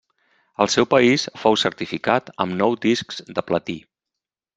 [0.63, 3.77] Al seu país fou certificat amb nou discs de platí.